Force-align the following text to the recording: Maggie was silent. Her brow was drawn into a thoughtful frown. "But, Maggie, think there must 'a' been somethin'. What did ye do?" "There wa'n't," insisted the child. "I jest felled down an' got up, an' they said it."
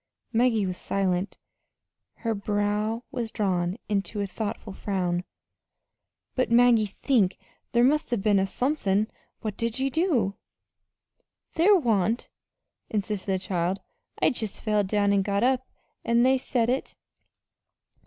Maggie 0.33 0.65
was 0.65 0.77
silent. 0.77 1.37
Her 2.25 2.33
brow 2.33 3.03
was 3.11 3.29
drawn 3.29 3.77
into 3.87 4.19
a 4.19 4.25
thoughtful 4.25 4.73
frown. 4.73 5.25
"But, 6.33 6.49
Maggie, 6.49 6.87
think 6.87 7.37
there 7.71 7.83
must 7.83 8.11
'a' 8.11 8.17
been 8.17 8.43
somethin'. 8.47 9.11
What 9.41 9.57
did 9.57 9.77
ye 9.77 9.91
do?" 9.91 10.33
"There 11.53 11.75
wa'n't," 11.75 12.31
insisted 12.89 13.31
the 13.31 13.37
child. 13.37 13.79
"I 14.19 14.31
jest 14.31 14.63
felled 14.63 14.87
down 14.87 15.13
an' 15.13 15.21
got 15.21 15.43
up, 15.43 15.67
an' 16.03 16.23
they 16.23 16.39
said 16.39 16.67
it." 16.67 16.95